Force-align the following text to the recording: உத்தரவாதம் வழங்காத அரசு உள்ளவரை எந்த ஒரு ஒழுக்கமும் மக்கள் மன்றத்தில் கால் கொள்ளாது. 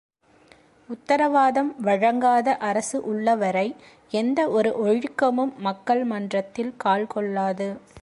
உத்தரவாதம் 0.89 1.69
வழங்காத 1.81 2.55
அரசு 2.69 3.03
உள்ளவரை 3.03 3.65
எந்த 4.13 4.49
ஒரு 4.49 4.71
ஒழுக்கமும் 4.85 5.53
மக்கள் 5.59 6.03
மன்றத்தில் 6.03 6.73
கால் 6.77 7.07
கொள்ளாது. 7.07 7.69